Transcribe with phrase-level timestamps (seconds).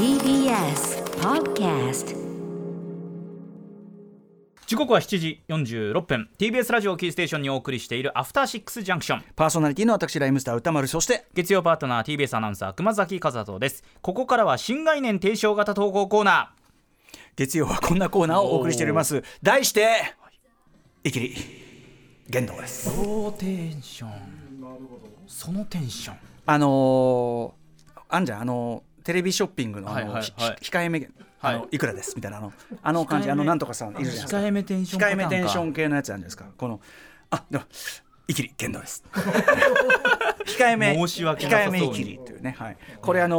[0.00, 2.16] TBS Podcast
[4.66, 6.30] 時刻は7時46分。
[6.38, 10.88] TBS ラジオキーステーションにお送りしているアフターシックスジャンクションパーソナリティの私ライムスター歌丸。
[10.88, 13.84] そして月曜パートナー TBS アナウンサー熊崎和人です。
[14.00, 16.54] ここからは新概念提唱型投稿コーナ
[17.36, 19.22] 月曜はこんなコーナーをお送りしております。
[19.42, 20.14] 題して
[21.04, 21.36] いきり
[22.26, 22.88] 言動です。
[22.88, 24.10] ーローテンション？
[25.26, 26.16] そのテンション。
[26.46, 28.40] あのー、あんじゃん。
[28.40, 30.14] あのーテレビショッピングのあの、はいはい。
[30.14, 31.08] はいひ控えめ
[31.40, 32.12] あの、はいい、くらです？
[32.14, 33.30] みたいなあのあの感じ。
[33.30, 34.38] あのなんとかさんいるじゃないですか。
[34.38, 36.44] 控えめテンション系のやつあるんですか。
[36.56, 36.80] この
[37.30, 37.64] あでも
[38.30, 39.02] いきり言動です。
[40.46, 43.36] 控えめ申し控えめいきりというね、はい、これあの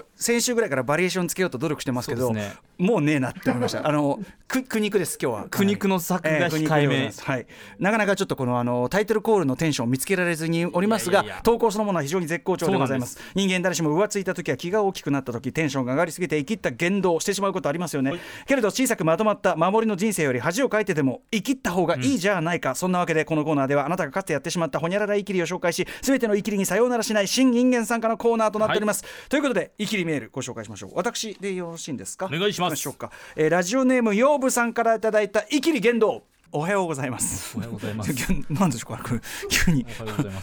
[0.00, 2.54] ー先週ぐらいからバリエーションつけようと努力してますけどね。
[2.78, 3.86] もうねえなって思いました。
[3.86, 5.46] あのく苦肉です今日は。
[5.50, 6.48] 苦肉の策が控えめ。
[6.48, 7.46] でございますはい、
[7.78, 13.16] なかなかちょっとこのあのタイトルコールのテンションを見つけられずにおりますがいやいやいや投稿そのものは非常に絶好調でございます。
[13.16, 18.14] そ人間誰しも浮ついた時は気が大きくなった時テンションが上がりすぎて生きった言動をしてしまうことありますよね、
[18.46, 30.90] けれど小さくまとまった守りの人生より恥をかいてでも生きった方がいいじゃないか、そんなわけでこのコーナーではあなたがかつてやってしまったほにゃららイキリを紹介し全てのイキリにさようならしない新人間参加のコーナーとなっております、ということでイキリメールご紹介しましょう。
[30.94, 32.26] 私でよろしいんですか？
[32.26, 32.76] お願いします。
[32.76, 36.24] しょうか、えーラジオネームヨーブさんからいただいたイキリ言動
[36.56, 37.56] おはようございます。
[37.56, 38.12] おはようございます。
[38.48, 39.02] なんでしょうか、
[39.48, 39.84] 急に。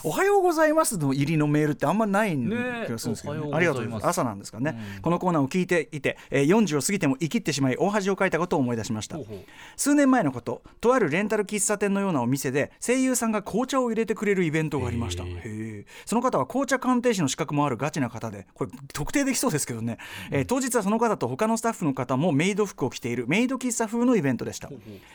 [0.03, 0.97] おはようございます。
[0.97, 2.43] の入りのメールってあんまない気
[2.91, 3.39] がするんですけど、ね。
[3.39, 3.55] おはようございます。
[3.55, 4.07] ありがとうございます。
[4.07, 9.15] 朝なんですかね、このコーナーを聞いていて、えー、40を過ぎても生きってしまい大恥をかいたことを思い出しました。
[9.15, 9.37] ほうほう。
[9.77, 15.23] 数年前のこととあるレンタル喫茶店のようなお店で声優さんが紅茶を入れてくれるイベントがありました。
[15.23, 19.97] へえその方は紅茶鑑定士の資格もあるガチな方でこれ特定できそうですけどね、
[20.29, 24.69] えー当日はその方と他のスタッフの方もメイド服を着ているメイド喫茶風のイベントでした。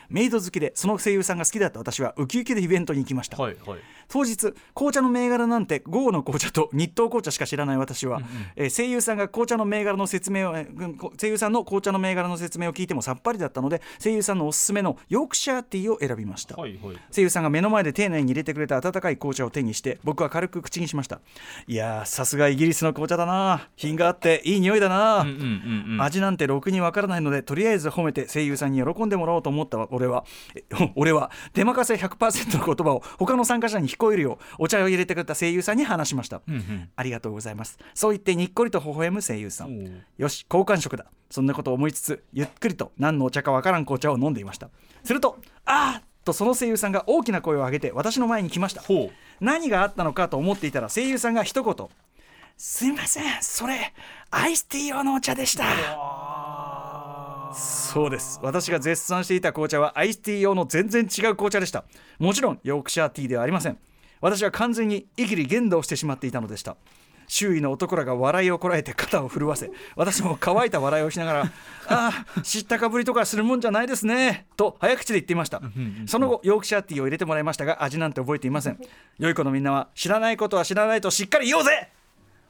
[0.09, 3.79] メイド好きでその声優さんが好きだった私はウキウキでイベントに行きました、はいはい。
[4.07, 8.21] 当日紅茶の銘柄なんて豪の紅茶と日東紅茶しか知らない私は、
[8.55, 10.53] えー声優さんが紅茶の銘柄の説明を、
[11.19, 16.97] 声優さんの紅茶の銘柄の説明を聞いてもさっぱりだったので声優さんのおすすめのヨークシャーティーを選びました、はいはい。
[17.13, 21.19] 声優さんが目の前で丁寧に入れてくれた温かい紅茶を手にして僕は軽く口にしました。
[21.67, 23.67] いやーさすがイギリスの紅茶だな。
[23.75, 26.01] 品があっていい匂いだな、うんうんうんうん。
[26.01, 30.23] 味なんてろくにわからないのでとりあえず褒めて声優さんに喜んでもらおうと思った俺は。
[30.55, 30.63] え
[30.95, 36.89] 俺は出任せ100%の言葉を他の参加者に聞こえるようお茶を入れてくれた声優さんに話しました、うんうん。
[36.95, 37.77] ありがとうございます。
[37.93, 40.03] そう言ってにっこりと微笑む声優さおんう。
[40.17, 41.05] よし好感触だ。
[41.29, 44.69] そんなことを思いつつゆっくりと何のお茶かわからん紅茶を飲んでいました。
[45.03, 48.83] するとあーとその声優さんが大きな声を上げて私の前に来ました。
[49.39, 51.87] 何があったのかと思っていたら声優さんが一言
[52.57, 53.93] 「すいませんそれ
[54.31, 55.63] アイスティー用のお茶でした」
[57.53, 58.39] そうです。
[58.41, 61.85] 私が絶賛していた紅茶はアイスティー用の全然違う紅茶でした。
[62.19, 63.77] もちろんヨークシャーティーではありません。
[64.21, 66.77] 私は完全にイキリ言動してしまっていたのでした。
[67.27, 71.51] 周囲の男らが笑いをこらえて肩を震わせ私も乾いた笑いをしながら
[71.89, 75.61] 「ああ知ったかぶりとかするもんじゃないですね」と早口で言っていました。
[76.05, 78.79] その後ヨークシャーティーを入れてもらいましたが味なんて覚えていません。
[79.19, 81.89] 良い子のみんなは知らないことは知らないとしっかり言おうぜ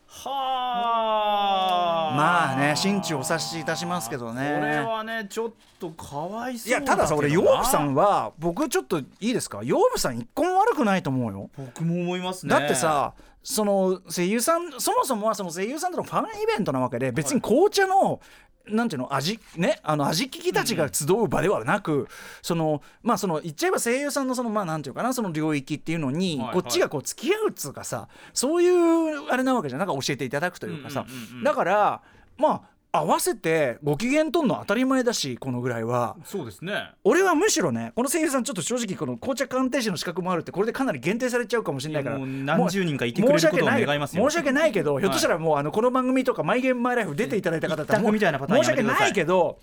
[0.10, 2.16] はあ。
[2.16, 4.56] まあね心中お察しいたしますけどね。
[4.60, 9.62] これはねちょっとかわいそういやたださ俺ヨーブさんは僕ちょっといいですか？
[9.64, 11.50] ヨーブさん一個も悪くないと思うよ。
[11.58, 12.52] 僕も思いますね。
[12.52, 13.14] だってさ
[13.44, 18.20] その声優さんそもそもはその声優さんとのファンイベントなわけで別に紅茶の、
[18.70, 22.08] なんていうの味ねあの味聞きたちが集う場ではなく、
[22.42, 26.54] そのまあその言っちゃえば声優さんのそのまあなんていうかなその領域っていうのに、はいはい。
[26.56, 29.80] こっちがこう付き合うっつうかさそういうあれなわけじゃん。
[29.80, 31.44] なんか教えていただくというかさ、うんうんうんうん。
[31.44, 32.02] だから
[32.38, 32.62] まあ
[32.98, 36.16] 合わせてご機嫌とんの当たり前だしこのぐらいは。
[36.24, 36.92] そうですね。
[37.04, 42.18] 俺はむしろねこの声優さんちょっと正直この紅茶鑑定士の資格もあるってこれでかなり限定されちゃうかもしれないから。
[42.18, 44.30] もう何十人かいてくれることを願いますよ。
[44.30, 49.60] 申し訳ないけどひょっとしたらもうあのこの番組とか「マイ・ゲーム・マイ・ライフ」出ていただいた方だったら申し訳ないけど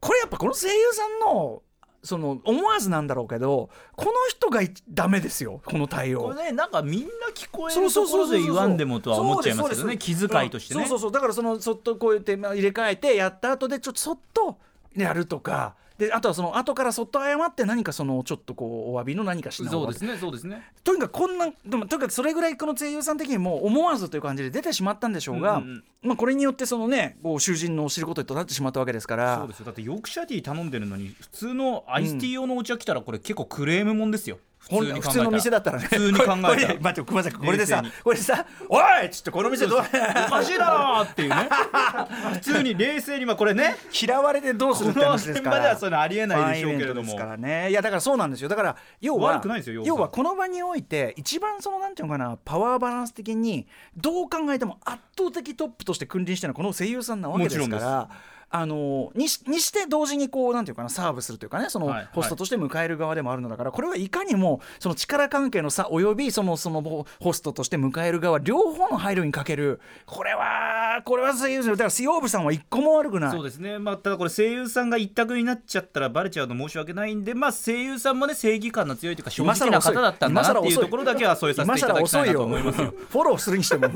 [0.00, 1.62] これやっぱこの声優さんの
[2.02, 6.22] その思わずなんだろうけどこの人がいダメですよこの対応。
[6.22, 8.26] これねなんかみんな聞こえそうるところそうそう。
[8.26, 9.98] そうで言わんでもとは思っちゃいますけどね。
[9.98, 10.82] 気遣いとしてね。
[10.82, 11.12] うんそうそうそう。
[11.12, 14.58] だからそのそっとこうやってまあ入れ替えてやった後でちょっとそっと
[15.04, 15.74] やるとか。
[15.98, 20.62] であとはその後からそっと謝って何かそのちょっとこうお詫びの何かしなそうですねそうですね。
[20.84, 25.84] とにかくこんなでもとにかくそれぐらいこの声優さん的にも思わずという感じで出てしまったんでしょうが、うんうんうん。
[26.02, 29.38] まあ、これによってそのねこう囚人の知ることとなってしまったわけですから。
[29.38, 29.64] そうですよ。
[29.64, 34.36] だってヨークシャーティー頼んでるのに普通のアイスティー用のお茶来たらこれ結構クレームもんですよ。
[34.55, 35.84] 普ほん普通普通の店だったらね。
[35.84, 39.78] 普通に考えた待って熊崎君これでさこれでさ「おい!」っつってこの店どう？
[39.80, 41.48] おかしいだろっていうね。
[42.34, 43.76] 普通に冷静にまあこれね。
[43.92, 45.60] 嫌われてどうするって話ですから。
[45.60, 47.16] ではそういうのありえないでしょうけれども。
[47.16, 47.70] からね。
[47.70, 48.48] いやだからそうなんですよ。
[48.48, 50.08] だから要は悪くないですよ要は。
[50.08, 53.66] この場において一番そのなんていうのかなパワーバランス的に
[53.96, 58.08] どう考えても圧倒的トップとして君臨してるのはこの声優さんなわけですもちろんから。
[58.48, 69.80] あのにしにして同時にこうなんていうかなサーブするというかねそのはいホストとして迎える側でもあるのだから、これはいかにもその力関係の差およびそのそのホストとして迎える側両方の配慮にかける。
[70.06, 82.94] これはこれは声優だからスヨーブさんは一個も悪くないそうですね、まあ、ただこれ声優さんが一択になっちゃったらバレちゃうの申し訳ないんで、まあ、声優さんもね正義感の強いというか正今直な方だったんだなっていうところだけはそういうさせていただきたいなと思いますよ。
[83.10, 83.86] フォローするにしても。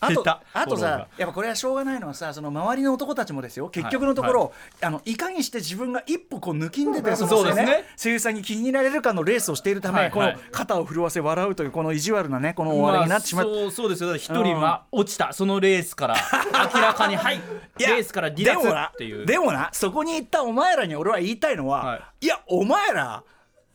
[0.00, 3.68] あとあとさやっぱこれはしょうがないのはさその周りの男たちもですよ。
[3.68, 7.84] 結局のところ、い、あのいかにして自分が一歩こう抜きんでてそのそうですね。
[7.96, 10.34] 声優さんに気に入られるかのレースをしているため、このはい。
[10.34, 13.50] はい肩を震わせ笑うというこの意地悪なねこの終わりになってしまって。
[13.50, 14.14] まあそうそうですよ。
[14.16, 15.32] 一人は落ちた。
[15.32, 16.16] そのレースから
[16.74, 17.40] 明らかにはい。
[17.78, 19.26] レースから離脱っていう。
[19.26, 23.24] でもなそこに行ったお前らに俺は言いたいのは、、はいやお前ら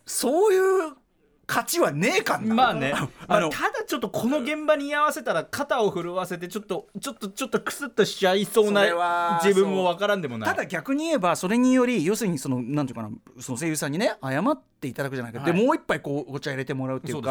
[0.05, 0.93] そういう
[1.47, 10.49] 価値はねえかまあね、あまあのただちょっとこの現場に居合わせたら肩を震わせてちょっとちょっとちょっとクスッとしちゃいそうな自分もわからんでもない。
[10.49, 13.09] ただ逆に言えばそれにより要するにそのなんていうかな
[13.39, 15.53] その声優さんにね謝っていただくじゃないか、はい。
[15.53, 17.23] でもう一杯こうお茶入れてもらうっていうそう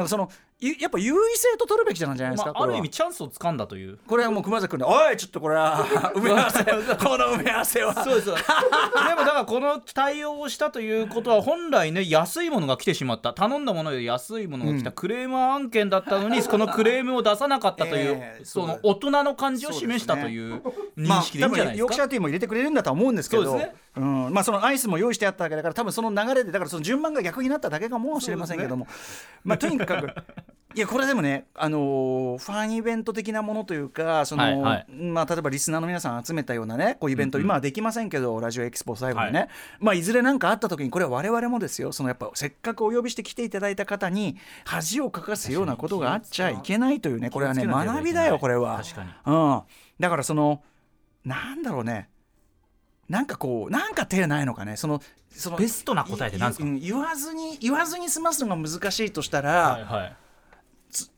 [0.00, 3.98] なんかそのゆやっぱ優位性と取るべきじゃないですか、まあ、ある意味チャンスをつかんだという。
[4.06, 6.72] これはもう熊崎君で「おいちょっとこれは 埋め合わせこ
[7.18, 13.32] の埋め合わせは」そうですでもだからこの対応をしたということは本来ね安いものが来てしまった。
[13.32, 14.92] 頼んだものより安いものが来た。
[14.92, 20.62] クレーマー案件だったのに、このクレームを出さなかったという、 ええその大人の感じを示したという
[20.96, 23.74] 認識でいいんじゃないですか、ヨークシャーティーも入れてくれるんだとは思うんですけどね。
[23.96, 24.32] うん。
[24.32, 28.86] まあ、そのアイスも用意してあったわけだから多分その流れでだからその順番が逆になっただけかもしれませんけども、
[29.44, 30.08] まあ、とにかく
[30.72, 34.86] いやこれでもね、あのーファンイベント的なものというかその、はいはい。
[34.92, 39.48] まあ、例えばリスナーの皆さん集めたようなねこうイベント、今はできませんけどラジオエキスポ最後にね、はい。
[39.48, 39.50] い
[39.80, 41.90] まあ、いずれ何かあった時にこれは我々もですよ。
[41.90, 48.80] そのやっぱせっかくお呼びして来ていただいた方に恥をかかすようなことがあっちゃいけないというねこれはね学びだよこれは。
[49.26, 49.62] うん、
[49.98, 50.62] だからその
[51.24, 52.09] なんだろうね
[53.10, 54.76] なんかこうなんか手ないのかね。
[54.76, 56.66] そのそのベストな答えって何ですか？
[56.66, 60.16] 言わずに言わずに済ますのが難しいとしたら、はいはい。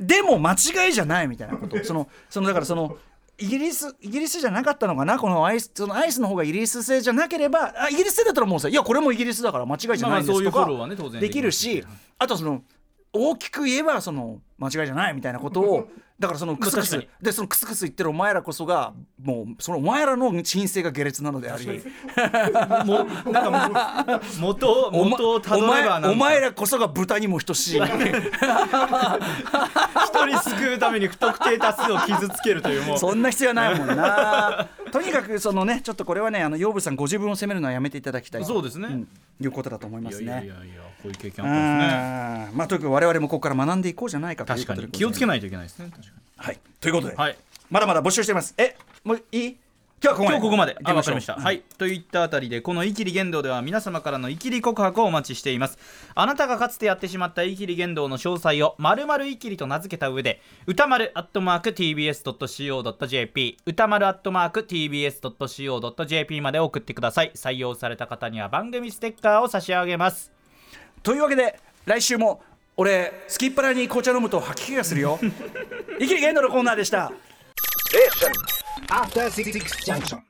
[0.00, 1.84] でも間違いじゃないみたいなこと。
[1.84, 2.96] そのそのだからその
[3.38, 5.18] イギリスイギリスじゃなかったのかな？
[5.18, 10.66] このアイスそのアイスの方がイギリス製じゃなければあイギリス製だったらもうさいやこれもイギリスだから間違いじゃないんですとか
[11.20, 11.84] できるし
[12.18, 12.62] あとその
[13.12, 15.88] 大きく言えばその間違いじゃないみたいなことを
[16.22, 17.04] だからそのクスクス。
[17.20, 21.66] でそのクスクス言ってるお前らこそがもうそのお前らの神性が下劣なのであり。
[22.86, 27.80] もうなんかもう元 元をたどればお前らこそが豚にも等しい。
[27.82, 27.88] 一
[30.26, 32.98] 人救うために不特定多数を傷つけるというもう。
[32.98, 38.46] そんな必要はないもんなとにかくそのねちょっとこれはねあの養分さんご自分を責めるのはやめていただきたいと。
[38.46, 38.88] そうですね。
[38.88, 39.08] ん。
[39.40, 41.84] いうことだと思いますいやいねやいやいやこういう経験あったんで
[42.44, 42.48] すね。
[42.52, 44.98] うんまあとにかく我々もここから学んでいこうじゃないかということで確かに。
[44.98, 45.90] 気をつけないといけないですね。
[45.90, 46.58] 確かはい。
[46.80, 47.36] ということで、にはい。
[47.70, 48.54] まだまだ募集してます。
[48.58, 49.56] えもういい？
[50.04, 50.32] 今日はここまで。
[50.32, 50.76] 今日ここまで。
[50.82, 51.62] あわかりました、はい。
[51.78, 55.78] といったあたりでこの「イキリ言動」では皆様からのイキリ告白をお待ちしています。
[56.16, 67.30] あなたがかつてやってしまったイキリ言動の詳細を〇〇イキリと名付けた上で歌丸アットマーク TBS.CO.JP 歌丸アットマーク TBS.CO.JP まで送ってください。
[67.36, 70.32] 採用された方には番組ステッカーを差し上げます。
[71.04, 72.42] というわけで来週も
[72.76, 75.20] 俺すきっ腹に紅茶飲むと吐き気がするよ。
[76.00, 77.12] イキリゲンドのコーナーでした
[78.90, 80.18] After Six Junction.